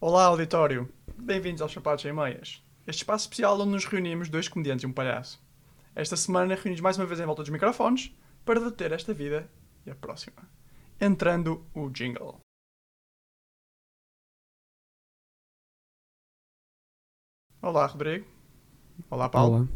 [0.00, 0.92] Olá, auditório.
[1.16, 2.62] Bem-vindos aos Sapatos em Meias.
[2.86, 5.40] Este espaço especial onde nos reunimos dois comediantes e um palhaço.
[5.94, 8.14] Esta semana reunimos mais uma vez em volta dos microfones
[8.44, 9.50] para deter esta vida
[9.86, 10.48] e a próxima.
[11.00, 12.40] Entrando o jingle.
[17.60, 18.26] Olá, Rodrigo.
[19.10, 19.68] Olá, Paulo.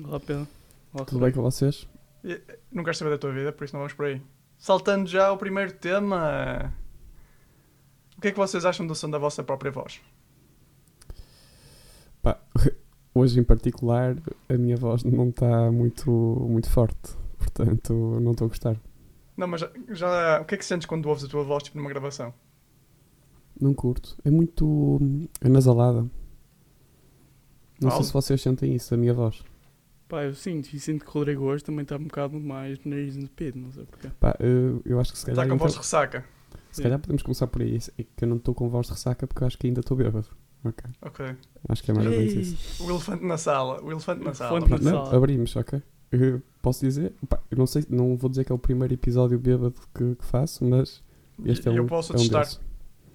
[0.00, 0.48] Olá, Olá Pedro.
[0.92, 1.88] Olá, tudo bem com vocês?
[2.24, 2.40] E-
[2.70, 4.22] Não quero saber da tua vida, por isso não vamos por aí.
[4.58, 6.72] Saltando já ao primeiro tema.
[8.22, 10.00] O que é que vocês acham do som da vossa própria voz?
[12.22, 12.38] Pá,
[13.12, 14.16] hoje em particular
[14.48, 16.08] a minha voz não está muito,
[16.48, 18.76] muito forte, portanto não estou a gostar.
[19.36, 21.78] Não, mas já, já- O que é que sentes quando ouves a tua voz tipo,
[21.78, 22.32] numa gravação?
[23.60, 24.16] Não curto.
[24.24, 25.00] É muito
[25.44, 26.08] anasalada.
[27.80, 29.42] Não sei se vocês sentem isso, a minha voz.
[30.08, 33.16] Pá, eu sinto, e sinto que o Rodrigo hoje também está um bocado mais nariz
[33.16, 34.10] entupido, não sei porquê.
[34.20, 36.24] Pá, eu, eu acho que se Está calhar, com então- voz de ressaca.
[36.72, 37.78] Se calhar podemos começar por aí.
[37.98, 39.96] É que eu não estou com voz de ressaca porque eu acho que ainda estou
[39.96, 40.26] bêbado.
[40.64, 40.90] Ok.
[41.02, 41.36] Ok.
[41.68, 42.84] Acho que é mais ou menos isso.
[42.84, 43.82] O elefante na sala.
[43.82, 44.58] O elefante na sala.
[44.58, 45.16] Elefante na Não, sala.
[45.16, 45.82] abrimos, ok?
[46.12, 49.38] Eu posso dizer, pá, eu não sei, não vou dizer que é o primeiro episódio
[49.38, 51.02] bêbado que, que faço, mas
[51.44, 52.60] este é um, eu posso é um testar, desses.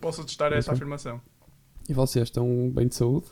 [0.02, 0.74] posso testar essa Ok.
[0.78, 1.22] afirmação.
[1.88, 3.28] E vocês estão bem de saúde?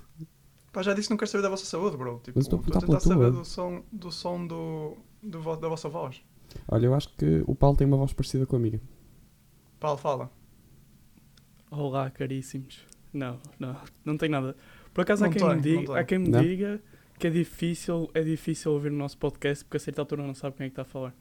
[0.72, 2.20] Pá, já disse que não quero saber da vossa saúde, bro.
[2.24, 3.32] Tipo, Mas estou a perguntar tentar saber tua.
[3.32, 6.22] do som, do som do, do da vossa voz.
[6.70, 8.80] Olha, eu acho que o Paulo tem uma voz parecida com a minha.
[9.80, 10.32] Paulo, fala.
[11.70, 12.80] Olá, caríssimos.
[13.14, 14.56] Não, não, não tem nada.
[14.94, 16.42] Por acaso há quem, tem, me diga, há quem me Não?
[16.42, 16.82] diga
[17.20, 20.56] que é difícil, é difícil ouvir o nosso podcast porque a certa altura não sabe
[20.58, 21.14] quem é que está a falar.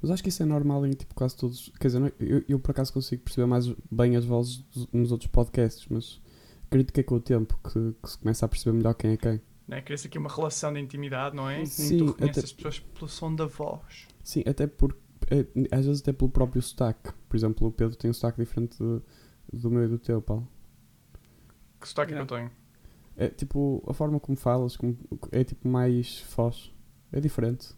[0.00, 1.72] Mas acho que isso é normal em tipo quase todos.
[1.80, 5.86] Quer dizer, eu, eu por acaso consigo perceber mais bem as vozes nos outros podcasts,
[5.90, 6.20] mas
[6.66, 9.16] acredito que é com o tempo que, que se começa a perceber melhor quem é
[9.16, 9.40] quem.
[9.66, 9.80] Né?
[9.80, 11.64] Cria-se aqui uma relação de intimidade, não é?
[11.64, 14.06] Sim, tu reconheces até- as pessoas pelo som da voz.
[14.22, 14.96] Sim, até por.
[15.32, 17.12] É, às vezes até pelo próprio sotaque.
[17.28, 19.02] Por exemplo, o Pedro tem um sotaque diferente do,
[19.52, 20.46] do meu e do teu, Paulo.
[21.80, 22.26] Que sotaque é Yeah.
[22.28, 22.50] que eu tenho?
[23.16, 24.96] É tipo, a forma como falas como,
[25.30, 26.72] é tipo mais foz.
[27.12, 27.68] É diferente.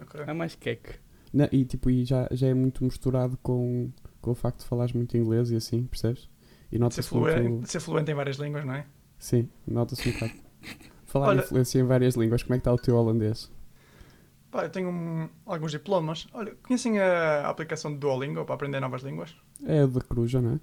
[0.00, 0.20] Ok.
[0.26, 0.94] Há mais queque.
[1.32, 4.92] Não, e tipo, e já, já é muito misturado com, com o facto de falares
[4.92, 6.28] muito inglês e assim, percebes?
[6.70, 7.68] E Ser nota-se fluente, muito.
[7.70, 8.86] ser fluente em várias línguas, não é?
[9.18, 10.32] Sim, nota-se um bocado.
[11.04, 13.50] Falar Olha- influência em várias línguas, como é que está o teu holandês?
[14.50, 16.26] Pá, eu tenho um- alguns diplomas.
[16.32, 19.34] Olha, conhecem a aplicação do Duolingo para aprender novas línguas?
[19.64, 20.60] É da Coruja, não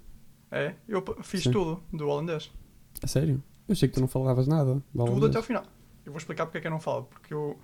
[0.50, 0.58] é?
[0.66, 0.74] É?
[0.88, 1.52] Eu fiz Sim.
[1.52, 2.50] tudo do holandês.
[3.02, 3.42] A sério?
[3.68, 4.82] Eu achei que tu não falavas nada.
[4.92, 5.30] Tudo holandês.
[5.30, 5.64] até ao final.
[6.04, 7.04] Eu vou explicar porque é que eu não falo.
[7.04, 7.58] Porque eu,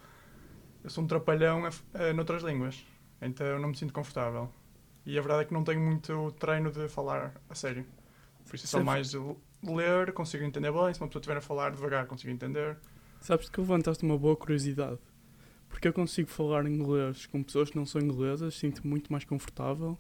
[0.85, 2.85] eu sou um trapalhão a a- noutras línguas.
[3.23, 4.51] Então eu não me sinto confortável.
[5.07, 7.87] E a verdade é que não tenho muito treino de falar a sério.
[8.47, 9.19] Por isso é só mais de
[9.63, 10.93] ler, consigo entender bem.
[10.93, 12.77] Se uma pessoa estiver a falar devagar, consigo entender.
[13.21, 14.99] Sabes que levantaste uma boa curiosidade.
[15.71, 19.97] Porque eu consigo falar inglês com pessoas que não são inglesas, sinto muito mais confortável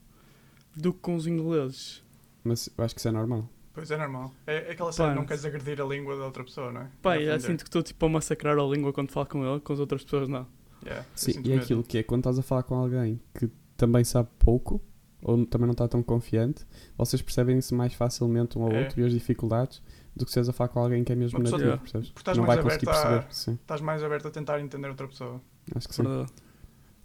[0.76, 2.03] do que com os ingleses.
[2.44, 3.48] Mas eu acho que isso é normal.
[3.72, 4.32] Pois é normal.
[4.47, 6.91] É, é aquela cena não queres agredir a língua da outra pessoa, não é?
[7.00, 9.60] Pá, E eu sinto que estou tipo a massacrar a língua quando falo com ele,
[9.60, 10.47] com as outras pessoas não.
[10.84, 11.62] Yeah, Sim, e é mesmo.
[11.62, 14.80] aquilo que é quando estás a falar com alguém que também sabe pouco
[15.22, 16.66] ou também não está tão confiante,
[16.97, 18.82] vocês percebem-se mais facilmente um ao É.
[18.82, 19.82] outro e as dificuldades
[20.16, 21.80] do que se a falar com alguém que é mesmo nativo, Yeah.
[21.80, 22.09] percebes?
[22.09, 23.26] Porque estás não mais vai conseguir a- perceber.
[23.34, 25.41] Sim, Estás mais aberto a tentar entender outra pessoa.
[25.75, 26.03] Acho que sim.
[26.03, 26.32] Verdade.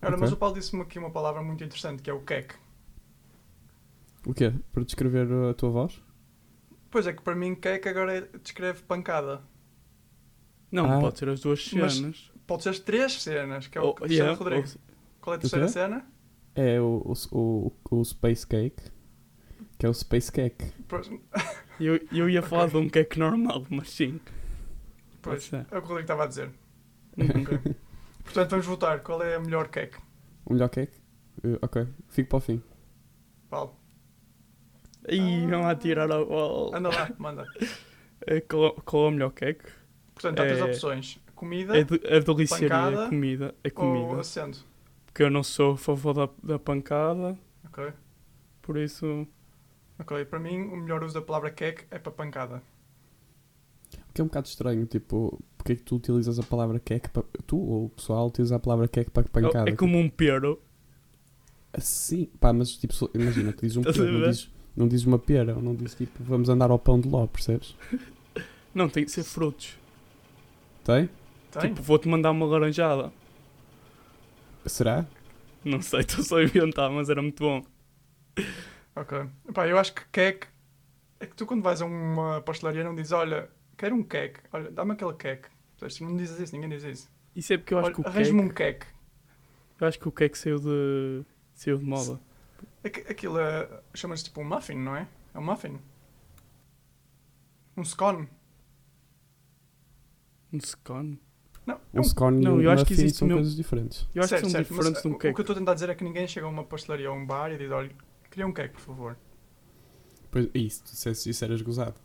[0.01, 0.17] Ora, Ok.
[0.21, 2.55] mas o Paulo disse-me aqui uma palavra muito interessante, que é o queque.
[4.25, 4.53] O quê?
[4.71, 6.01] Para descrever a tua voz?
[6.89, 9.41] Pois é que para mim queque agora é- descreve pancada.
[10.71, 10.99] Não, Ah.
[10.99, 12.31] pode ser as duas Mas- cenas.
[12.47, 14.67] Pode ser as três cenas, que é o Oh, que yeah, yeah, Rodrigo.
[14.67, 16.05] ou- Qual é a terceira cena?
[16.53, 18.83] É o, o, o, o Space Cake,
[19.79, 20.71] que é o Space Cake.
[20.87, 21.09] Pois,
[21.79, 22.79] Eu, eu ia falar Ok.
[22.79, 24.19] de um cake normal, mas sim.
[25.21, 26.51] Pois é o que o Rodrigo estava a dizer.
[27.17, 27.75] Uhum.
[28.25, 28.99] Portanto, vamos votar.
[29.01, 29.97] Qual é a melhor queque?
[30.45, 30.93] O melhor cake?
[31.43, 32.61] Uh, ok, fico para o fim.
[33.49, 33.75] Paulo,
[35.07, 36.77] Ih, não há tirar a bola.
[36.77, 37.45] anda lá, manda.
[38.25, 39.63] É, Qual, qual é o melhor cake?
[40.13, 41.19] Portanto, há três É- opções.
[41.35, 43.55] Comida É de, a deliciaria, Pancada é comida.
[43.63, 44.19] É ou comida.
[44.21, 44.57] acendo.
[45.05, 47.91] Porque eu não sou a favor da, da pancada, Ok.
[48.61, 49.27] por isso.
[49.99, 52.61] Ok, para mim o melhor uso da palavra queque é para pancada.
[54.15, 57.23] Que é um bocado estranho, tipo, porque é que tu utilizas a palavra cake para...
[57.45, 59.69] Tu ou o pessoal utiliza a palavra cake para pancada?
[59.69, 60.57] É como um pero.
[61.77, 65.05] Sim, pá, mas tipo, imagina, tu dizes um Estás a pera, não dizes, não dizes
[65.05, 67.75] uma pera, ou não dizes tipo, vamos andar ao pão de ló, percebes?
[68.73, 69.77] Não, tem que ser frutos.
[70.83, 71.09] Tem?
[71.49, 71.61] Tem?
[71.69, 73.09] Tipo, vou-te mandar uma laranjada.
[74.65, 75.05] Será?
[75.63, 77.63] Não sei, estou só a inventar, mas era muito bom.
[78.93, 79.27] Ok.
[79.53, 80.47] Pá, eu acho que queque
[81.19, 84.71] é que tu quando vais a uma pastelaria não dizes, olha, quero um queque, olha,
[84.71, 85.49] dá-me aquele queque.
[86.01, 87.11] Não dizes isso, ninguém diz isso.
[87.35, 88.51] Isso é porque eu acho Olha, que o arranja-me cake.
[88.51, 88.85] um queque.
[89.81, 91.25] Eu acho que o cake saiu de.
[91.53, 92.19] saiu de moda.
[92.83, 95.07] Aqu- Aquilo é, chama-se tipo um muffin, não é?
[95.33, 95.77] É um muffin.
[97.75, 98.29] Um scone?
[100.53, 101.19] Um scone?
[101.65, 104.07] Não, Um scone Não, eu acho que existe são mesmo- coisas diferentes.
[104.13, 105.41] Eu acho Certo, que são certo, mas, diferentes de um O que eu cake.
[105.41, 107.51] estou a tentar dizer é que ninguém chega a uma pastelaria ou a um bar
[107.51, 107.91] e diz: olha,
[108.29, 109.17] queria um cake, por favor.
[110.31, 111.95] Pois, e se isso eras gozado.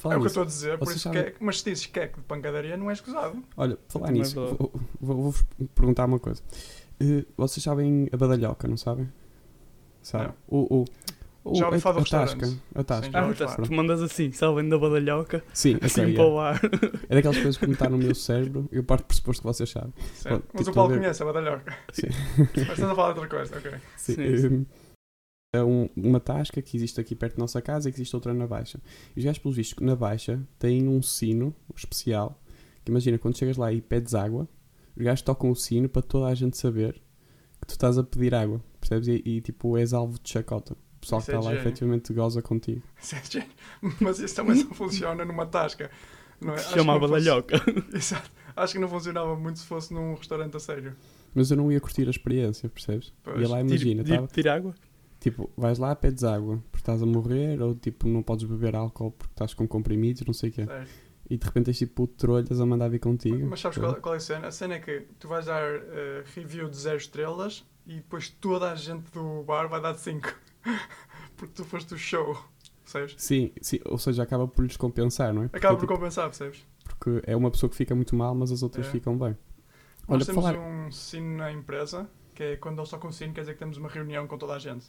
[0.00, 1.36] Falar é o que eu estou a dizer, por isso sabem- cake.
[1.40, 3.42] Mas se dizes cake de pancadaria, não és gozado.
[3.56, 4.56] Olha, falar é nisso, verdade.
[4.58, 5.44] vou- vou- vou-vos
[5.74, 6.42] perguntar uma coisa.
[6.98, 9.08] Eh, vocês sabem a badalhoca, não sabem?
[10.02, 10.28] Sabem?
[10.28, 10.34] Não.
[10.48, 10.84] O, o,
[11.44, 12.18] o, Já ouvi a, falar do a tasca.
[12.46, 12.62] restaurante.
[12.74, 13.18] A tasca.
[13.18, 13.56] Ah, falar.
[13.68, 16.16] tu mandas assim, sabem da badalhoca, Sim, assim yeah.
[16.16, 16.60] para o ar.
[17.08, 18.68] É daquelas coisas que me está no meu cérebro.
[18.72, 19.92] Eu parto do pressuposto que vocês sabem.
[20.22, 21.76] Pronto, Mas tipo, o Paulo a ver- conhece a badalhoca.
[21.92, 22.06] Sim.
[22.38, 23.70] Mas estás a falar de outra coisa, ok.
[23.96, 24.66] Sim, Sim, eh, sim.
[24.66, 24.89] É
[25.58, 28.46] um- uma tasca que existe aqui perto da nossa casa e que existe outra na
[28.46, 28.80] Baixa.
[29.16, 32.40] E os gajos, pelos vistos, na Baixa têm um sino especial.
[32.84, 34.48] Que imagina, quando chegas lá e pedes água,
[34.96, 36.94] os gajos tocam o sino para toda a gente saber
[37.60, 38.62] que tu estás a pedir água.
[38.80, 39.08] Percebes?
[39.08, 40.74] E, e, tipo, és alvo de chacota.
[40.74, 41.66] O pessoal Isso que é está lá gênio.
[41.68, 42.82] efetivamente goza contigo.
[43.00, 43.48] Isso é gênio.
[44.00, 45.90] Mas isso também só funciona numa tasca.
[46.40, 46.58] Não é?
[46.58, 47.90] Se Acho chama que não fosse-.
[47.96, 48.30] Exato.
[48.56, 50.94] Acho que não funcionava muito se fosse num restaurante a sério.
[51.34, 53.12] Mas eu não ia curtir a experiência, percebes?
[53.22, 53.40] Pois.
[53.40, 54.74] Ia lá, imagina, Tira- tava- tira água?
[55.20, 59.12] Tipo, vais lá, pedes água porque estás a morrer, ou tipo, não podes beber álcool
[59.12, 60.64] porque estás com comprimidos, não sei o quê.
[60.66, 60.90] Certo.
[61.28, 63.46] E de repente tens tipo trolhas a mandar vir contigo.
[63.48, 64.48] Mas sabes qual, qual é a cena?
[64.48, 68.72] A cena é que tu vais dar eh, review de 0 estrelas e depois toda
[68.72, 70.34] a gente do bar vai dar 5.
[71.36, 72.36] Porque tu foste o show.
[72.82, 73.14] Percebes?
[73.18, 75.48] Sim, sim, ou seja, acaba por lhes compensar, não é?
[75.48, 76.66] Porque, Acaba por tipo, compensar, percebes?
[76.84, 78.90] porque é uma pessoa que fica muito mal, mas as outras É.
[78.90, 79.36] ficam bem.
[80.08, 80.58] Olha, Nós temos falar.
[80.58, 83.76] um sino na empresa, que é quando eles tocam o sino, quer dizer que temos
[83.76, 84.86] uma reunião com toda a gente.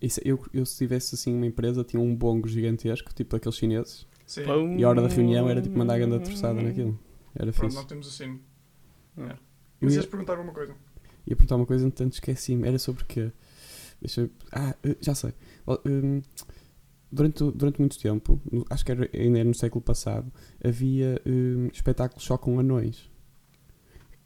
[0.00, 4.06] Isso, eu, eu, se tivesse assim uma empresa, tinha um bongo gigantesco, tipo aqueles chineses,
[4.26, 4.42] Sim.
[4.76, 6.98] e a hora da reunião era tipo mandar a ganda troçada naquilo.
[7.34, 7.76] Era Pronto, fixe.
[7.76, 8.20] nós temos.
[9.16, 9.36] Ah.
[9.80, 10.74] Eu Mas ia, ias perguntar alguma coisa?
[11.26, 12.66] ia perguntar uma coisa, entretanto esqueci-me.
[12.66, 13.32] Era sobre quê?
[14.00, 14.30] Deixa eu...
[14.52, 15.32] Ah, eh, já sei.
[15.66, 16.22] Ó, hum,
[17.10, 20.30] Durante, durante muito tempo, acho que era, ainda era no século passado,
[20.62, 23.10] havia hum, espetáculos só com anões.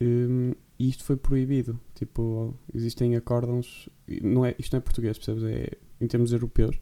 [0.01, 0.51] Hum,
[0.83, 1.79] e isto foi proibido.
[1.95, 3.87] Tipo, existem acórdãos.
[4.21, 5.41] Não é, isto não é português, percebes?
[5.45, 6.77] É em termos europeus.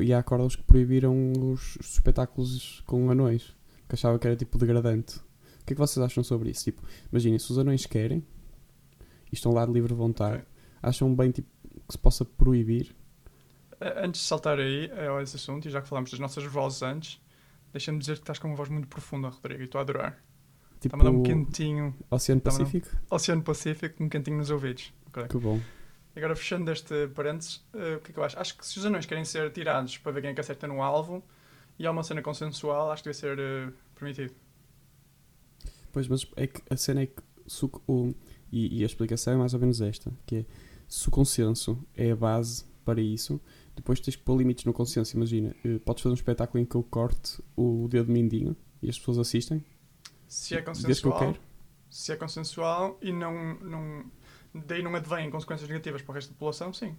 [0.00, 3.56] E há acórdãos que proibiram os, os espetáculos com anões.
[3.88, 5.18] Que achava que era tipo degradante.
[5.18, 6.62] O que é que vocês acham sobre isso?
[6.62, 8.24] Tipo, imaginem, se os anões querem
[9.32, 10.46] e estão lá de livre vontade, Ok.
[10.80, 11.48] acham bem tipo,
[11.88, 12.94] que se possa proibir?
[13.80, 16.80] Antes de saltar aí eh, a esse assunto, e já que falámos das nossas vozes
[16.82, 17.20] antes,
[17.72, 20.22] deixa-me dizer que estás com uma voz muito profunda, Rodrigo, e estou a adorar.
[20.82, 22.88] Tipo, Está-me a dar um quentinho, Oceano Pacífico?
[23.08, 24.92] Oceano Pacífico, um quentinho nos ouvidos.
[25.06, 25.28] Ok.
[25.28, 25.60] Que bom.
[26.16, 28.36] Agora, fechando este parênteses, eh, o que é que eu acho?
[28.36, 30.82] Acho que se os anões querem ser tirados para ver quem é que acerta no
[30.82, 31.22] alvo,
[31.78, 34.34] e há uma cena consensual, acho que deve ser eh, permitido.
[35.92, 38.12] Pois, mas é que a cena é que se o,
[38.50, 40.44] e, e a explicação é mais ou menos esta, que é
[40.88, 43.40] se o consenso é a base para isso,
[43.76, 45.16] depois tens que pôr limites no consenso.
[45.16, 48.98] Imagina, eh, podes fazer um espetáculo em que eu corte o dedo mindinho e as
[48.98, 49.64] pessoas assistem,
[50.32, 51.36] Se é consensual,
[51.90, 54.10] se é consensual e não, não,
[54.54, 56.96] daí não advém consequências negativas para o resto da população, sim.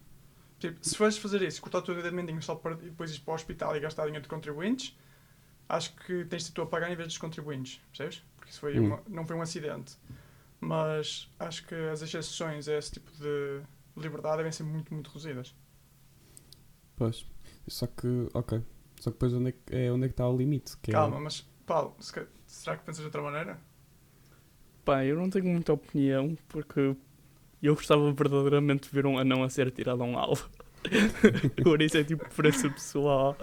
[0.59, 3.31] Tipo, se fores fazer isso, cortar o teu dedo mindinho só para depois ir para
[3.31, 4.95] o hospital e gastar dinheiro de contribuintes,
[5.67, 8.23] acho que tens de tu a pagar em vez dos contribuintes, percebes?
[8.35, 8.85] Porque isso foi Hum.
[8.85, 9.97] uma- não foi um acidente.
[10.59, 13.61] Mas acho que as exceções a esse tipo de
[13.97, 15.55] liberdade devem ser muito, muito reduzidas.
[16.95, 17.25] Pois,
[17.67, 18.61] só que, ok.
[18.99, 20.77] Só que depois onde é que, é, onde é que está o limite?
[20.87, 23.59] É- Calma, mas Paulo, se ca- será que pensas de outra maneira?
[24.85, 26.95] Pá, eu não tenho muita opinião porque
[27.61, 30.49] eu gostava verdadeiramente de ver um anão a ser tirado a um alvo.
[31.63, 33.37] Por isso é tipo preferência pessoal.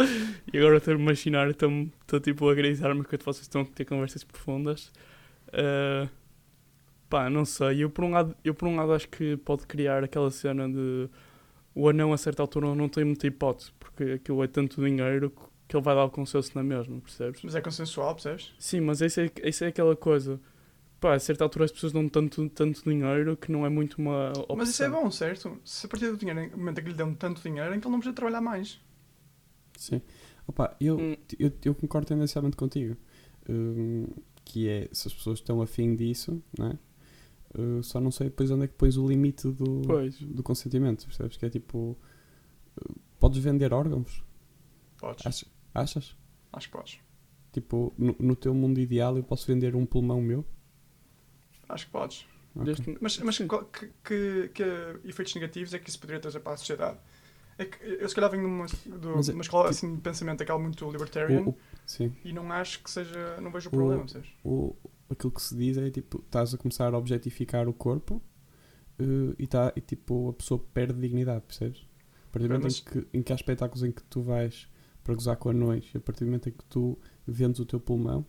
[0.52, 4.22] E agora estou a imaginar, estou tipo a gritar-me que vocês estão a ter conversas
[4.22, 4.92] profundas.
[5.52, 6.08] Ah,
[7.08, 7.82] pá, não sei.
[7.82, 11.08] Eu por, um lado, eu por um lado acho que pode criar aquela cena de
[11.74, 15.32] o anão a certa altura não tem muita hipótese, porque aquilo é tanto dinheiro
[15.70, 17.40] que ele vai dar o consenso na mesma, percebes?
[17.44, 18.52] Mas é consensual, percebes?
[18.58, 20.40] Sim, mas isso é, isso é aquela coisa.
[20.98, 24.30] Pá, a certa altura as pessoas dão tanto, tanto dinheiro que não é muito uma
[24.30, 24.56] opção.
[24.56, 25.58] Mas isso é bom, certo?
[25.64, 27.92] Se a partir do dinheiro, no momento em que lhe dão tanto dinheiro, então ele
[27.92, 28.80] não precisa trabalhar mais.
[29.78, 30.02] Sim.
[30.46, 31.16] Opa, eu, Hum.
[31.38, 32.96] eu, eu concordo tendencialmente contigo.
[33.48, 34.06] Hum,
[34.44, 36.78] que é, se as pessoas estão afim disso, não é?
[37.58, 40.18] Uh, só não sei depois onde é que pões o limite do, Pois.
[40.20, 41.36] do consentimento, percebes?
[41.36, 41.96] Que é tipo,
[42.76, 44.22] uh, podes vender órgãos?
[44.98, 45.26] Podes.
[45.26, 45.50] Achas?
[45.74, 46.16] Achas?
[46.52, 46.98] Acho que podes.
[47.52, 50.44] Tipo, no, no teu mundo ideal eu posso vender um pulmão meu?
[51.68, 52.26] Acho que podes.
[52.54, 52.64] Ok.
[52.64, 56.56] Desde- Mas, mas que, que, que efeitos negativos é que isso poderia trazer para a
[56.56, 56.98] sociedade?
[57.58, 59.94] É que eu se calhar venho de uma, de Mas é- uma escola tipo- assim,
[59.94, 61.56] de pensamento aquela muito libertarian O, o,
[62.24, 63.40] e não acho que seja.
[63.40, 64.04] não vejo o problema?
[64.42, 64.74] O,
[65.08, 68.22] aquilo que se diz é tipo, estás a começar a objetificar o corpo
[69.00, 71.86] uh, e, tá, e tipo, a pessoa perde dignidade, percebes?
[72.28, 74.68] A partir do momento em, que, em que há espetáculos em que tu vais
[75.10, 75.90] para gozar com anões.
[75.94, 78.24] A partir do momento em que tu vendes o teu pulmão,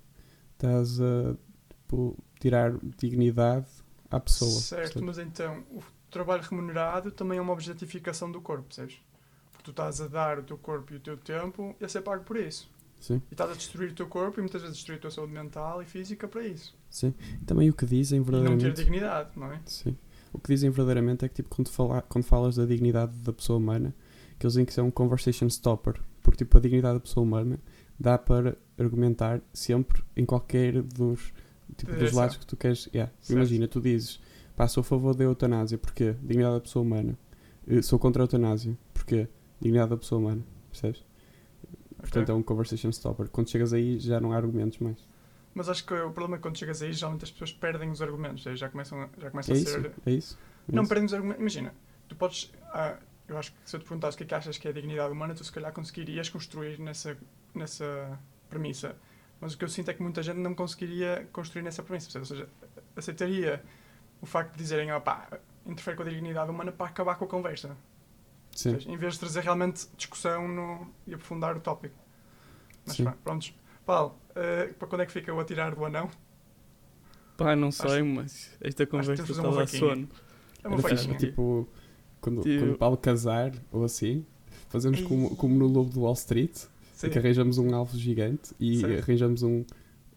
[0.53, 1.35] estás a
[1.69, 3.67] tipo, tirar dignidade
[4.09, 4.49] à pessoa.
[4.49, 8.95] Certo, mas então o trabalho remunerado também é uma objetificação do corpo, percebes?
[9.51, 12.01] Porque tu estás a dar o teu corpo e o teu tempo e a ser
[12.01, 12.67] pago por isso.
[12.99, 15.33] Sim, E estás a destruir o teu corpo e muitas vezes destruir a tua saúde
[15.33, 16.75] mental e física para isso.
[16.89, 17.13] sim.
[17.41, 18.75] E também o que dizem E não ter verdadeiramente.
[18.83, 19.59] dignidade, não é?
[19.65, 19.95] Sim.
[20.33, 23.57] O que dizem verdadeiramente é que tipo, quando, fala, quando falas da dignidade da pessoa
[23.57, 23.93] humana,
[24.39, 25.99] que eles dizem que isso é um conversation stopper.
[26.21, 27.59] Porque tipo, a dignidade da pessoa humana
[27.99, 31.33] dá para argumentar sempre em qualquer dos,
[31.77, 32.87] tipo, dos lados que tu queres.
[32.93, 33.11] Yeah.
[33.29, 34.19] Imagina, tu dizes,
[34.55, 37.17] pá, sou a favor da eutanásia, porque dignidade da pessoa humana.
[37.67, 39.27] Eh, Sou contra a eutanásia, porque
[39.59, 40.41] dignidade da pessoa humana.
[40.71, 41.03] Percebes?
[41.97, 43.29] Portanto, é um conversation stopper.
[43.29, 44.97] Quando chegas aí, já não há argumentos mais.
[45.53, 48.01] Mas acho que o problema é que quando chegas aí, geralmente as pessoas perdem os
[48.01, 48.45] argumentos.
[48.47, 49.71] aí Já começam, já começam É a isso?
[49.71, 49.91] ser.
[50.05, 50.39] É isso?
[50.69, 50.89] É Não isso.
[50.89, 51.41] perdem os argumentos.
[51.41, 51.73] Imagina,
[52.07, 52.51] tu podes.
[52.73, 52.97] ah,
[53.31, 54.73] eu acho que se eu te perguntasse o que é que achas que é a
[54.73, 57.17] dignidade humana, tu se calhar conseguirias construir nessa,
[57.53, 58.19] nessa
[58.49, 58.95] premissa.
[59.39, 62.19] Mas o que eu sinto é que muita gente não conseguiria construir nessa premissa.
[62.19, 62.47] Ou seja,
[62.95, 63.63] aceitaria
[64.21, 65.27] o facto de dizerem, opá,
[65.65, 67.75] interfere com a dignidade humana para acabar com a conversa.
[68.51, 68.73] Sim.
[68.73, 71.95] Seja, em vez de trazer realmente discussão no, e aprofundar o tópico.
[72.85, 73.05] Mas Sim.
[73.05, 73.53] pá, prontos.
[73.85, 76.09] Paulo, eh, para quando é que fica o atirar do anão?
[77.37, 80.07] Pá, não sei, mas esta conversa uma a sono.
[80.63, 81.67] É uma Era tipo,
[82.21, 84.23] quando, Tipo- quando o Paulo casar, ou assim,
[84.69, 86.55] fazemos como, como no Lobo do Wall Street,
[86.93, 87.09] Sim.
[87.09, 89.03] que arranjamos um alvo gigante e Certo.
[89.03, 89.63] arranjamos um,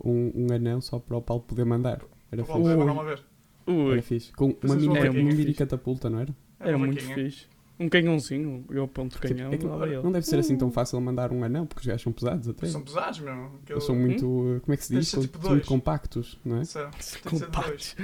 [0.04, 2.02] um, um anão só para o Paulo poder mandar.
[2.30, 3.22] Era O Paulo fixe.
[3.66, 3.92] Ui.
[3.92, 4.32] Era fixe.
[4.32, 6.30] Com uma Fazemos mini, uma mini catapulta, não era?
[6.60, 7.24] É era uma muito vaquinha.
[7.30, 7.46] fixe.
[7.78, 11.00] Um canhãozinho, eu aponto o Tipo, canhão, é que não deve ser assim tão fácil
[11.00, 12.68] mandar um anão, porque os gajos são pesados até.
[12.68, 13.32] São pesados, meu.
[13.46, 14.26] Aquilo- Eles são muito.
[14.26, 15.08] uh, Como é que se diz?
[15.08, 15.68] São, tipo são muito dois.
[15.68, 16.64] compactos, não é?
[16.64, 17.96] São- Tem que ser Compactos.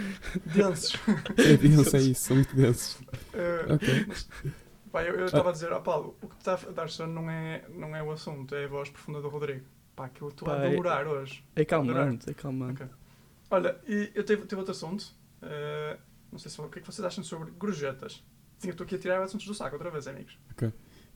[0.47, 0.93] Densos.
[1.39, 3.01] É denso, é isso, são muito densos.
[3.33, 4.05] Eh, Ok.
[4.09, 4.29] mas,
[4.91, 7.13] pá, eu eu estava a dizer, ah, Paulo, o que te está a dar sono
[7.15, 9.65] não é, não é o assunto, é a voz profunda do Rodrigo.
[9.95, 11.45] Pá, que eu estou a Pá, é- demorar hoje.
[11.55, 12.83] É calmante, é calmante.
[12.83, 12.93] Ok.
[13.53, 15.07] Olha, e eu tive, tive outro assunto.
[15.43, 15.97] eh,
[16.33, 18.25] não sei se o que é que vocês acham sobre gorjetas.
[18.61, 20.39] Sim, eu estou aqui a tirar assuntos do saco outra vez, amigos.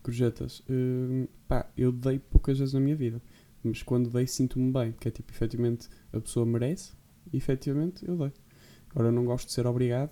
[0.02, 0.62] Gorjetas.
[0.68, 3.22] Hum, pá, eu dei poucas vezes na minha vida.
[3.62, 4.92] Mas quando dei, sinto-me bem.
[4.92, 6.92] Que é tipo, efetivamente, a pessoa merece.
[7.32, 8.32] E efetivamente, eu dei.
[8.90, 10.10] Agora, eu não gosto de ser obrigado.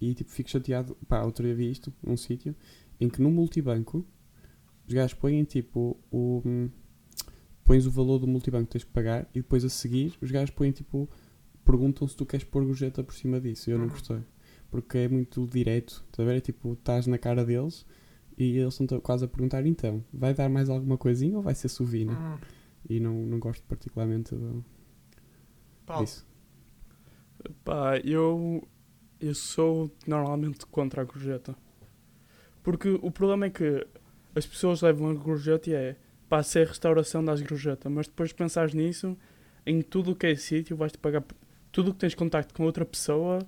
[0.00, 0.96] E tipo, fico chateado.
[1.08, 2.54] Pá, outro dia vi isto, num sítio,
[3.00, 4.04] em que no multibanco,
[4.86, 6.42] os gajos põem tipo o.
[6.44, 6.70] hum,
[7.64, 10.50] Pões o valor do multibanco que tens que pagar e depois a seguir os gajos
[10.54, 11.08] põem tipo.
[11.64, 13.70] Perguntam se tu queres pôr gorjeta por cima disso.
[13.70, 13.90] E eu não Uhum.
[13.92, 14.18] gostei.
[14.74, 16.02] Porque é muito direto.
[16.10, 16.38] Estás a ver?
[16.38, 17.86] É tipo, estás na cara deles
[18.36, 21.68] e eles estão quase a perguntar então, vai dar mais alguma coisinha ou vai ser
[21.68, 22.12] suvina?
[22.14, 22.36] Hum,
[22.90, 24.64] E não, não gosto particularmente do-
[25.86, 26.26] Paulo, disso.
[27.64, 28.66] Pá, eu,
[29.20, 31.54] eu sou normalmente contra a gorjeta.
[32.60, 33.86] Porque o problema é que
[34.34, 35.96] as pessoas levam a gorjeta e é
[36.28, 39.16] pá, se é a restauração das gorjeta, mas depois de pensares nisso,
[39.64, 41.22] em tudo o que é sítio, vais-te pagar.
[41.70, 43.38] Tudo o que tens contacto com outra pessoa,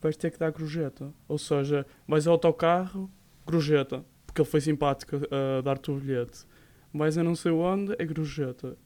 [0.00, 1.12] vais ter que dar gorjeta.
[1.28, 3.10] Ou seja, vais ao autocarro,
[3.44, 6.46] gorjeta, porque ele foi simpático a dar-te o bilhete.
[6.92, 8.76] Vais a não sei onde, é gorjeta.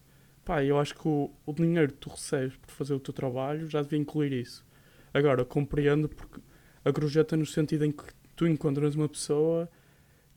[0.45, 3.69] Pá, eu acho que o, o dinheiro que tu recebes por fazer o teu trabalho
[3.69, 4.65] já devia incluir isso.
[5.13, 6.41] Agora, compreendo porque
[6.85, 9.69] a gorjeta no sentido em que tu encontras uma pessoa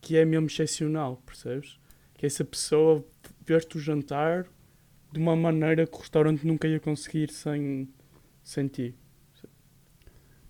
[0.00, 1.80] que é mesmo excepcional, percebes?
[2.14, 3.04] Que essa pessoa
[3.46, 4.46] veste o jantar
[5.10, 7.88] de uma maneira que o restaurante nunca ia conseguir sem,
[8.42, 8.94] sem ti.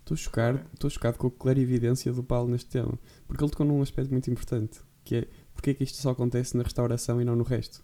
[0.05, 2.93] Estou chocado, estou chocado com a clarividência do Paulo neste tema.
[3.27, 6.55] Porque ele tocou num aspecto muito importante, que é porque é que isto só acontece
[6.55, 7.83] na restauração e não no resto.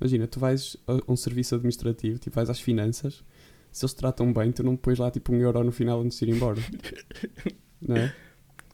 [0.00, 3.22] Imagina, tu vais a um serviço administrativo, tipo vais às finanças,
[3.70, 6.18] se eles te tratam bem, tu não pões lá tipo um euro no final antes
[6.18, 6.58] de ir embora.
[7.82, 8.14] não é?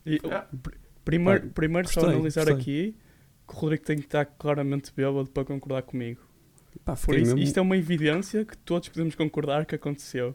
[0.07, 0.47] E, Ah.
[0.63, 0.75] pr-
[1.05, 2.61] primeiro, primeiro só gostei, analisar gostei.
[2.61, 2.97] aqui
[3.49, 6.21] que o Rodrigo tem que estar claramente bêbado para concordar comigo.
[6.85, 10.35] Pá, Por isso, mesmo- isto é uma evidência que todos podemos concordar que aconteceu.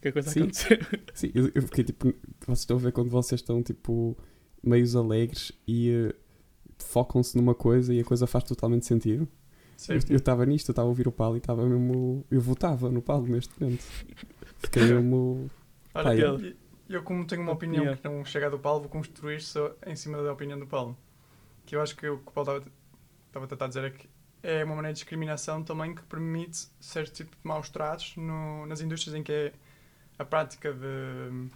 [0.00, 0.40] Que a coisa sim.
[0.42, 0.78] aconteceu.
[1.14, 2.12] Sim, eu, eu fiquei tipo.
[2.46, 4.16] Vocês estão a ver quando vocês estão tipo
[4.62, 6.14] meios alegres e eh,
[6.78, 9.28] focam-se numa coisa e a coisa faz totalmente sentido.
[9.76, 9.94] sim.
[10.08, 12.24] Eu estava nisto, eu estava a ouvir o Paulo e estava mesmo.
[12.30, 13.82] Eu votava no Paulo neste momento.
[14.58, 15.50] Fiquei mesmo.
[15.94, 16.54] Olha, Pá, eu,
[16.88, 17.96] eu como tenho uma opinião Opinião.
[17.96, 20.96] que não chega do Paulo, vou construir só em cima da opinião do Paulo.
[21.66, 22.72] Que eu acho que o que o Paulo estava-
[23.28, 24.08] estava a tentar dizer é que
[24.42, 28.80] é uma maneira de discriminação também que permite certo tipo de maus tratos no, nas
[28.80, 29.52] indústrias em que é
[30.18, 31.48] a prática de,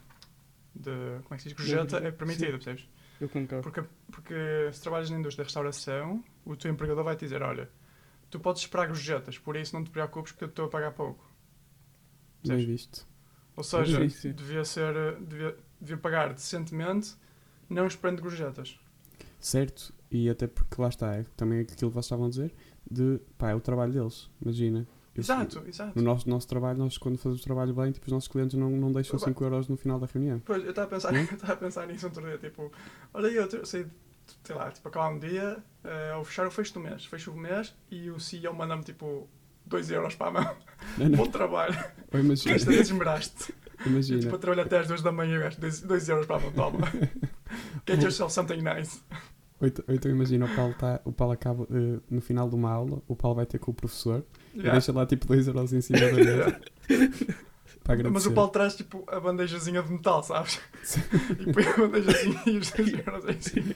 [0.75, 2.88] de como é que se diz, gorjeta é permitida, percebes?
[3.21, 3.62] Eu concordo.
[3.62, 7.69] Porque, porque se trabalhas na indústria da restauração, o teu empregador vai te dizer, olha,
[8.31, 11.25] tu podes esperar gorjetas, por isso não te preocupes porque eu estou a pagar pouco.
[12.45, 12.67] Bem Percebes?
[12.67, 13.07] visto.
[13.57, 14.33] Ou seja, Sim, sim.
[14.33, 17.15] devia ser devia, devia pagar decentemente,
[17.69, 18.79] não esperando gorjetas.
[19.41, 22.55] Certo, e até porque lá está, é também aquilo que vocês estavam a dizer,
[22.91, 24.87] de, pá, é o trabalho deles, imagina.
[25.18, 25.92] Eu- Exato, exato.
[25.96, 28.70] No nosso, nosso trabalho, nós quando fazemos o trabalho bem, tipo, os nossos clientes não,
[28.70, 29.26] não deixam Opa.
[29.26, 30.40] 5 euros no final da reunião.
[30.44, 31.16] Pois, eu estava a pensar, Hum?
[31.30, 32.72] eu estava a pensar nisso outro dia, tipo,
[33.12, 33.87] olha eu sei,
[34.44, 37.37] sei lá, tipo, acabar um dia, eh, ao fechar o fecho do mês, fecho o
[37.37, 39.28] mês e o CEO manda-me, tipo,
[39.66, 40.56] 2 euros para a mão.
[40.96, 41.18] Não, não.
[41.25, 41.76] Bom trabalho.
[42.14, 43.54] Ou imagina, Esta vez esmeraste.
[43.84, 44.20] Eu, imagina.
[44.20, 46.52] tipo, a trabalhar até às 2 da manhã, eu gasto 2 euros para a mão,
[46.52, 46.78] toma.
[47.87, 49.00] Get yourself something nice.
[49.61, 53.03] Ou então, imagina, o Paulo, tá, o Paulo acaba eh, no final de uma aula,
[53.09, 54.25] o Paulo vai ter com o professor
[54.55, 54.73] e Yeah.
[54.73, 56.61] deixa lá tipo 2 euros em cima da mesa.
[58.12, 60.61] Mas o Paulo traz, tipo, a bandejazinha de metal, sabes?
[61.41, 63.75] e põe a bandejazinha e os 2 euros em cima.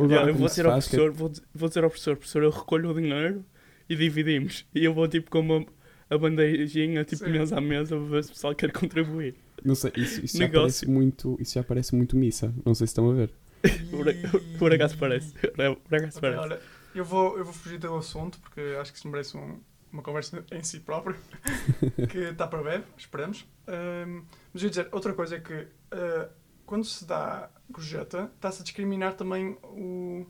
[0.00, 2.42] Yeah, eu vou dizer ao que é- professor, vou, dizer- vou dizer ao professor, professor,
[2.42, 3.44] eu recolho o dinheiro
[3.88, 4.64] e dividimos.
[4.74, 5.66] E eu vou tipo com uma,
[6.08, 7.30] a bandejinha, tipo Sim.
[7.32, 9.34] mesa a mesa, para ver se o pessoal quer contribuir.
[9.62, 12.54] Não sei, isso, isso, já parece muito, isso já parece muito missa.
[12.64, 13.30] Não sei se estão a ver.
[14.58, 15.32] Por, acaso parece.
[15.32, 16.38] Por acaso parece.
[16.40, 16.60] olha,
[16.94, 19.60] eu vou, eu vou fugir do assunto porque acho que isso merece um-
[19.92, 21.16] uma conversa em si próprio.
[22.10, 23.46] que está para breve, esperamos.
[23.66, 24.22] Ahm,
[24.52, 26.28] mas eu ia dizer, outra coisa é que ah,
[26.66, 30.26] quando se dá gorjeta, está-se a discriminar também o,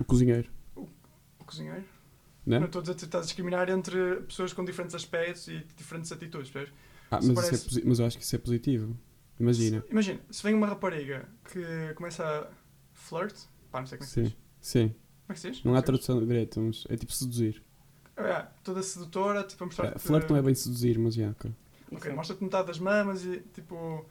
[0.00, 1.84] O cozinheiro, o cozinheiro.
[2.46, 2.58] né?
[2.58, 6.10] Não estou a dizer que estás a discriminar entre pessoas com diferentes aspectos e diferentes
[6.12, 6.50] atitudes.
[6.50, 6.78] percebes?
[7.10, 8.96] Ah, mas, é parece- posi- mas eu acho que isso é positivo.
[9.38, 9.80] Imagina.
[9.80, 12.46] Se, imagina, se vem uma rapariga que começa a
[12.92, 13.34] flirt,
[13.70, 14.36] pá, não sei como é que se Sim, diz.
[14.60, 14.88] sim.
[14.88, 15.64] Como é que se diz?
[15.64, 17.62] Não há tradução direta, mas é tipo seduzir.
[18.16, 21.50] É, toda sedutora, tipo, a mostrar É, Flirt não é bem seduzir, mas já, ok.
[21.92, 24.04] Ok, mostra-te metade das mamas e tipo.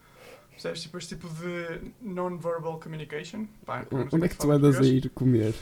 [0.52, 0.82] Percebes?
[0.84, 3.48] Tipo, este tipo de non-verbal communication.
[3.66, 5.56] Pá, sei Onde é que tu fala andas a ir comer?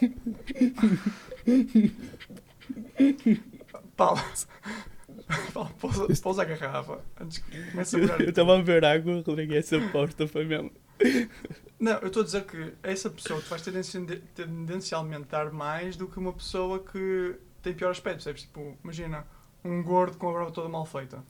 [3.96, 4.20] Paulo.
[5.80, 8.20] Pousa, pousa a garrafa antes que comece a Eu virar.
[8.22, 10.70] estava a ver água, Rodrigo, essa porta foi mesmo.
[11.78, 16.06] Não, eu estou a dizer que essa pessoa tu vais tendencialmente, tendencialmente dar mais do
[16.06, 18.42] que uma pessoa que tem pior aspecto, percebes?
[18.42, 19.26] Tipo, imagina,
[19.64, 21.22] um gordo com a barba toda mal feita.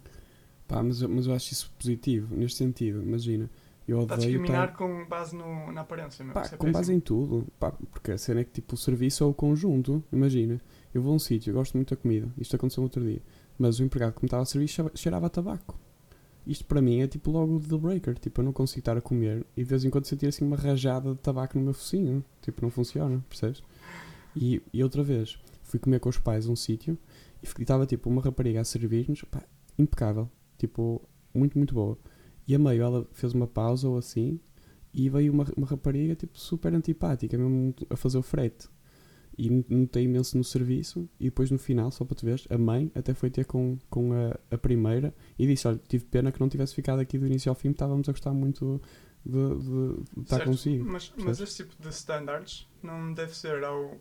[0.67, 3.03] Pá, mas, eu- mas eu acho isso positivo, neste sentido.
[3.03, 3.49] Imagina,
[3.91, 6.35] eu Está a odeio discriminar com base no, na aparência mesmo.
[6.35, 7.47] Pá, isso é com base em tudo.
[7.59, 10.03] Pá, porque a cena é que tipo o serviço é o conjunto.
[10.13, 10.61] Imagina,
[10.95, 12.29] eu vou a um sítio, eu gosto muito da comida.
[12.39, 13.23] Isto aconteceu no outro dia.
[13.59, 15.79] Mas o empregado que me estava a servir cheirava- cheirava a tabaco.
[16.47, 18.19] Isto para mim é tipo logo o deal breaker.
[18.19, 20.57] Tipo, eu não consigo estar a comer e de vez em quando sentir assim uma
[20.57, 22.25] rajada de tabaco no meu focinho.
[22.41, 23.63] Tipo, não funciona, percebes?
[24.35, 26.97] E, e outra vez, fui comer com os pais a um sítio
[27.43, 29.43] e fi- estava tipo uma rapariga a servir-nos, pá,
[29.79, 30.29] impecável.
[30.57, 31.03] Tipo,
[31.35, 31.99] muito, muito boa.
[32.51, 34.41] E a meio ela fez uma pausa ou assim
[34.93, 38.69] e veio uma, uma rapariga tipo super antipática, mesmo a fazer o frete.
[39.39, 42.91] E notei imenso no serviço e depois no final, só para tu veres, a mãe
[42.95, 46.49] até foi ter com, com a, a primeira e disse, olha, tive pena que não
[46.49, 48.81] tivesse ficado aqui do início ao fim, estávamos a gostar muito
[49.25, 50.85] de, de- de estar Certo, consigo.
[50.85, 53.97] Mas, mas esse tipo de standards não deve ser ao.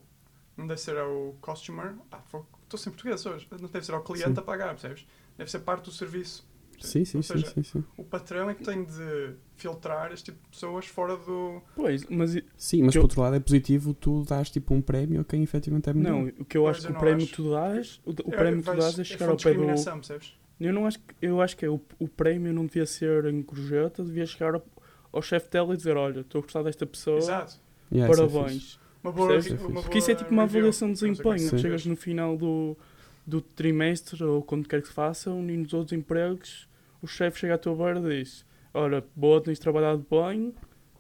[0.58, 1.96] Não deve ser ao customer.
[2.12, 2.22] Ah,
[2.64, 3.48] estou sem português hoje.
[3.52, 4.40] Não deve ser ao cliente Sim.
[4.40, 5.06] a pagar, percebes?
[5.38, 6.46] Deve ser parte do serviço.
[6.82, 7.84] Sim, sim, Ou sim, seja, sim, sim.
[7.98, 11.62] O patrão é que tem de filtrar este tipo de pessoas fora do.
[11.76, 15.22] Pois, mas Sim, mas eu- por outro lado é positivo tu dás tipo um prémio
[15.22, 16.12] a quem efetivamente é melhor.
[16.14, 17.32] não, o que eu Pois, acho eu que o prémio acho.
[17.32, 19.54] que tu dás, o, o É, prémio que tu dás é é chegar fonte ao
[19.54, 19.66] pé do.
[19.66, 20.34] percebes?
[20.60, 23.42] Eu não acho que, eu acho que é o, o prémio não devia ser em
[23.42, 24.66] gorjeta, devia chegar ao,
[25.12, 27.56] ao chefe dela e dizer, olha, estou a gostar desta pessoa, Exato.
[27.92, 28.80] Yeah, é parabéns.
[29.02, 29.52] Uma boa, Percebes?
[29.62, 30.60] uma boa Porque isso é tipo uma review.
[30.60, 31.58] avaliação de é desempenho.
[31.58, 32.78] Chegas no final do,
[33.26, 36.68] do trimestre ou quando quer que se façam e nos outros empregos
[37.02, 40.54] o chefe chega à tua beira e diz: Olha, boa, tens trabalhado bem,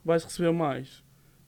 [0.04, 1.04] vais receber mais.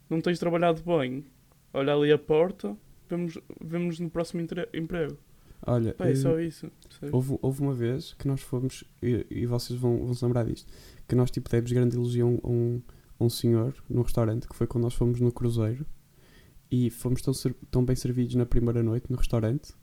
[0.10, 1.26] Não tens trabalhado bem,
[1.74, 2.76] olha ali a porta,
[3.10, 5.18] vemos, vemos no próximo emprego.
[5.66, 6.72] Olha, Pá, é eh, só isso.
[6.88, 7.14] percebes?
[7.14, 10.72] houve, houve uma vez que nós fomos, e, e vocês vão, vão se lembrar disto,
[11.08, 12.82] que nós tipo demos grande elogio a um,
[13.20, 15.86] a um, senhor num restaurante, que foi quando nós fomos no cruzeiro,
[16.70, 17.34] e fomos tão,
[17.70, 19.74] tão bem servidos na primeira noite no restaurante,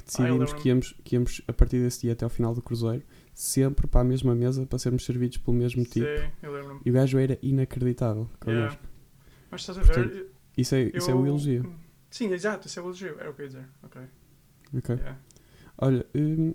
[0.00, 0.62] que decidimos lembro-me.
[0.62, 4.00] que íamos, que íamos, a partir desse dia até ao final do cruzeiro, sempre para
[4.00, 6.06] a mesma mesa, para sermos servidos pelo mesmo tipo.
[6.06, 6.80] Sim, eu lembro-me.
[6.84, 8.78] E o gajo era inacreditável Yeah.
[9.50, 9.94] Mas estás a ver?
[9.94, 11.74] Portanto, Isso, é, isso é o elogio.
[12.10, 13.18] Sim, exato, isso é o elogio.
[13.18, 13.68] Era o que eu ia dizer.
[13.82, 14.02] Ok.
[14.78, 14.94] ok?
[14.96, 15.18] Yeah.
[15.78, 16.54] Olha, hum,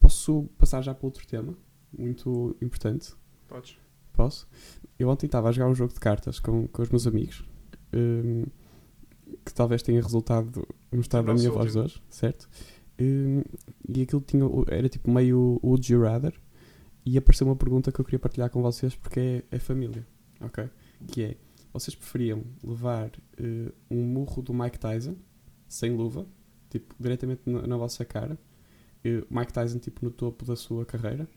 [0.00, 1.54] posso passar já para outro tema,
[1.96, 3.14] muito importante.
[3.48, 3.76] Podes.
[4.12, 4.48] Posso?
[4.98, 7.44] Eu ontem estava a jogar um jogo de cartas com, com os meus amigos,
[7.92, 8.44] hum,
[9.46, 12.48] que talvez tenha resultado no estado da nosso minha voz hoje, certo?
[13.00, 13.42] Hum,
[13.88, 16.34] e aquilo tinha, era tipo meio Would You Rather,
[17.04, 20.04] e apareceu uma pergunta que eu queria partilhar com vocês porque é, é família,
[20.40, 20.68] ok?
[21.06, 21.36] Que é,
[21.72, 25.14] vocês preferiam levar eh, um murro do Mike Tyson,
[25.68, 26.26] sem luva,
[26.68, 28.36] tipo, diretamente na, na vossa cara,
[29.04, 31.28] eh, Mike Tyson tipo no topo da sua carreira,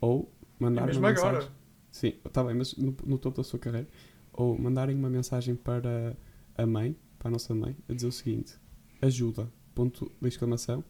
[0.00, 1.34] ou mandar mesmo uma agora.
[1.34, 1.54] mensagem...
[1.92, 3.86] Sim, está bem, mas no, no topo da sua carreira.
[4.32, 6.16] Ou mandarem uma mensagem para
[6.56, 8.58] a mãe, para a nossa mãe, a dizer o seguinte:
[9.00, 10.84] ajuda, ponto de exclamação,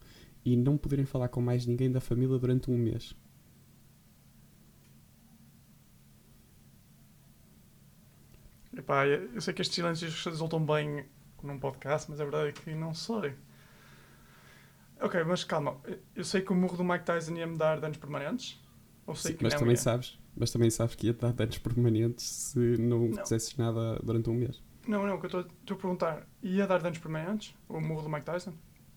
[0.44, 3.14] e não poderem falar com mais ninguém da família durante um mês.
[8.77, 11.07] Epá, eu sei que estes silêncios resultam bem
[11.42, 13.35] num podcast, mas a verdade é que não sei.
[15.01, 15.77] Ok, mas calma.
[16.14, 18.61] Eu sei que o murro do Mike Tyson ia me dar danos permanentes.
[19.07, 19.77] Ou sei Sim, que mas também ia?
[19.77, 23.23] sabes, mas também sabes que ia dar danos permanentes se não, Não.
[23.23, 24.62] fizesses nada durante um mês.
[24.87, 26.27] Não, não, o que eu estou estou a perguntar.
[26.42, 27.55] Ia dar danos permanentes?
[27.68, 28.53] O murro do Mike Tyson?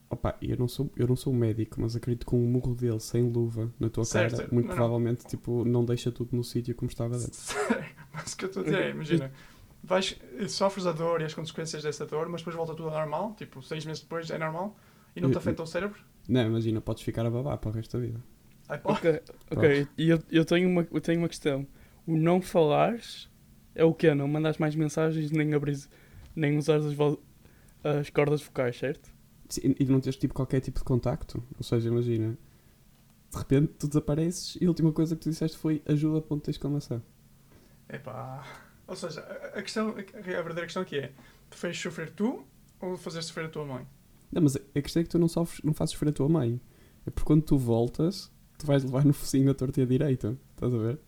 [0.09, 3.23] Opa, eu não sou, eu não sou médico, mas acredito que um murro dele sem
[3.23, 4.53] luva na tua Certo, cara, certo.
[4.53, 4.77] muito Não, não.
[4.77, 7.53] provavelmente tipo, não deixa tudo no sítio como estava antes.
[8.13, 9.31] Mas o que eu estou a dizer é, imagina,
[9.83, 13.35] vais, sofres a dor e as consequências dessa dor, mas depois volta tudo ao normal,
[13.37, 14.75] tipo, seis meses depois é normal,
[15.15, 15.99] e não te afeta o cérebro?
[16.27, 18.23] Não, imagina, podes ficar a babar para o resto da vida.
[18.67, 18.81] Ai.
[18.83, 19.21] Ok,
[19.51, 19.87] ok.
[19.97, 21.67] E eu, eu, tenho uma, eu tenho uma questão.
[22.07, 23.29] O não falares
[23.77, 24.13] é o quê?
[24.13, 25.87] Não mandas mais mensagens, nem abris,
[26.35, 29.09] nem usares as, as cordas vocais, certo?
[29.47, 31.41] Sim, E não tens tipo qualquer tipo de contacto.
[31.55, 32.37] Ou seja, imagina,
[33.31, 36.51] de repente tu desapareces e a última coisa que tu disseste foi ajuda, ponto de
[36.51, 37.01] exclamação.
[37.87, 38.43] Epá.
[38.87, 39.21] Ou seja,
[39.53, 41.11] a, questão, a verdadeira questão aqui é,
[41.49, 42.43] preferes sofrer tu
[42.81, 43.87] ou fazer sofrer a tua mãe?
[44.31, 46.27] Não, mas a a questão é que tu não, sofres, não fazes sofrer a tua
[46.27, 46.59] mãe.
[47.05, 50.37] É porque quando tu voltas, tu vais levar no focinho a torta e a direita.
[50.55, 50.99] Estás a ver?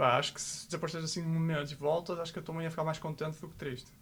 [0.00, 2.64] Pá, acho que se desapareceres assim um mês e voltas, acho que a tua mãe
[2.64, 3.92] ia ficar mais contente do que triste.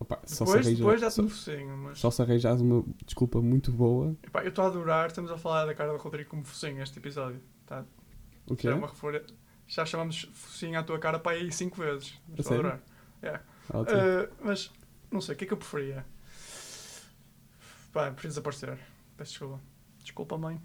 [0.00, 1.98] Opa, só, Depois, se arranja, só, no focinho, mas...
[2.00, 4.16] só se arranjares uma desculpa muito boa.
[4.24, 6.98] Epá, eu estou a adorar, estamos a falar da cara do Rodrigo como focinho este
[6.98, 7.40] episódio.
[7.64, 7.84] Tá?
[8.44, 8.66] O quê?
[8.66, 9.24] Já, é uma refer...
[9.68, 12.20] Já chamamos focinho à tua cara para aí cinco vezes.
[12.28, 12.66] Mas A Estou a sério?
[12.66, 12.82] adorar.
[13.22, 13.44] Yeah.
[13.70, 14.72] Uh, mas,
[15.12, 16.04] não sei, o que é que eu preferia?
[17.92, 18.80] Pá, prefiro desaparecer.
[19.16, 19.60] Peço desculpa.
[20.02, 20.60] Desculpa, mãe.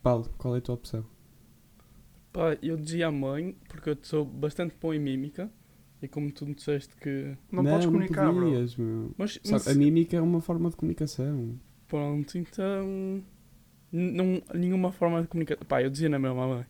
[0.00, 1.15] Paulo, qual é a tua opção?
[2.36, 5.50] Pá, eu dizia à mãe, porque eu sou bastante bom em mímica,
[6.02, 7.34] e como tu me disseste que...
[7.50, 8.44] Não, podes comunicar, não bro.
[8.50, 9.10] podias, meu.
[9.16, 11.58] Mas, Sabe, mas a mímica é uma forma de comunicação.
[11.88, 13.22] pronto, então...
[13.90, 15.56] Não, nenhuma forma de comunicar.
[15.64, 16.66] Pá, eu dizia na mesma à mãe.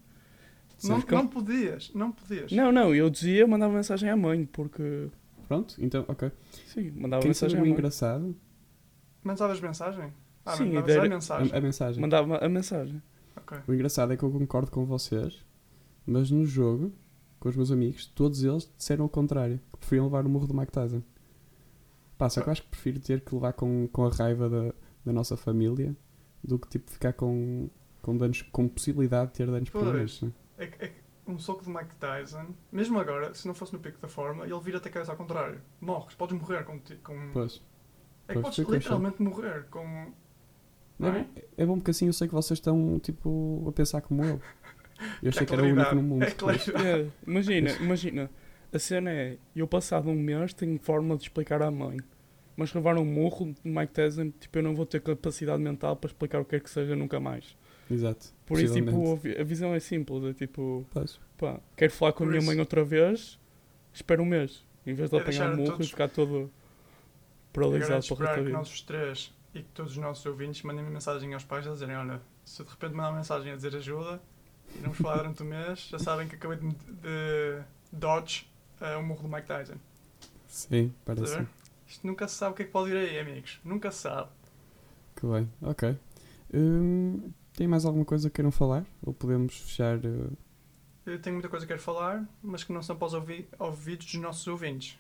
[0.85, 2.53] Não, como- não podias, não podias.
[2.53, 5.09] Não, não, eu dizia, mandava mensagem à mãe, porque...
[5.49, 6.31] Pronto, então, ok.
[6.67, 7.73] Sim, mandava Quem mensagem sabe à mãe.
[7.73, 8.37] engraçado?
[9.25, 10.13] Mandavas mensagem?
[10.45, 11.53] Ah, Sim, mandavas era- a mensagem.
[11.53, 12.01] A, a mensagem.
[12.01, 13.03] Mandava a mensagem.
[13.37, 13.59] Ok.
[13.67, 15.45] O engraçado é que eu concordo com vocês,
[16.07, 16.93] mas no jogo,
[17.41, 20.55] com os meus amigos, todos eles disseram o contrário, que preferiam levar o murro do
[20.55, 21.03] Mike Tyson.
[22.19, 24.75] Pá, só que eu acho que prefiro ter que levar com, com a raiva da,
[25.05, 25.95] da nossa família
[26.43, 27.69] do que tipo ficar com,
[28.01, 30.23] com danos, com possibilidade de ter danos permanentes.
[30.57, 30.93] É, que- é
[31.27, 34.59] um soco de Mike Tyson, mesmo agora, se não fosse no pico da forma, ele
[34.61, 35.61] vira-te a cabeça ao contrário.
[35.81, 36.79] Morres, podes morrer com.
[37.03, 37.31] com...
[37.33, 37.61] Pois.
[38.29, 40.13] É que pois, podes eu literalmente morrer com.
[40.99, 41.25] Não É, é?
[41.25, 44.41] bom, é bom porque assim eu sei que vocês estão tipo a pensar como eu.
[45.23, 46.23] Eu achei que era o único no mundo.
[46.25, 46.59] É claro.
[46.85, 48.31] É, imagina, imagina.
[48.73, 51.99] A cena é, eu passado um mês tenho forma de explicar à mãe.
[52.57, 56.09] Mas levar um murro de Mike Tyson, tipo, eu não vou ter capacidade mental para
[56.09, 57.57] explicar o que é que seja nunca mais.
[57.91, 58.29] Exato.
[58.47, 61.21] Por isso, tipo, a vi- a visão é simples, é tipo, Pois.
[61.37, 63.39] pá, quero falar com a Por minha isso- mãe outra vez,
[63.93, 64.65] espera um mês.
[64.87, 67.97] Em vez de É apanhar um murro todos- e ficar todo é paralisado para o
[67.99, 68.57] resto esperar da que vida.
[68.59, 71.73] nós os três e que todos os nossos ouvintes mandem -me mensagem aos pais a
[71.73, 74.21] dizerem: Olha, se de repente mandar uma mensagem a dizer ajuda
[74.83, 78.49] não vos falar durante o mês, já sabem que acabei de, de dodge
[78.81, 79.75] uh, o murro do Mike Tyson.
[80.49, 81.47] Sim, parece.
[81.87, 83.61] Isto nunca se sabe o que é que pode vir aí, amigos.
[83.65, 84.29] Nunca se sabe.
[85.15, 85.97] Que bem, ok.
[86.53, 88.85] Hum, tem mais alguma coisa que queiram falar?
[89.03, 89.99] Ou podemos fechar?
[89.99, 90.37] uh,
[91.05, 94.07] Eu tenho muita coisa que quero falar, mas que não são para os ouvi ouvidos
[94.07, 94.99] dos nossos ouvintes.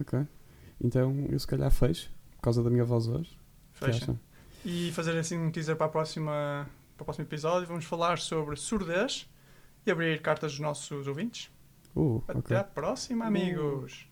[0.00, 0.26] Ok.
[0.80, 3.38] Então eu se calhar fecho, por causa da minha voz hoje.
[3.72, 4.18] Fecha.
[4.64, 6.68] E fazer assim um teaser para, a próxima,
[6.98, 7.68] para o próximo episódio.
[7.68, 9.28] Vamos falar sobre surdez
[9.86, 11.50] e abrir cartas dos nossos ouvintes.
[11.94, 12.56] Uh, Até ok.
[12.56, 14.08] à próxima, amigos!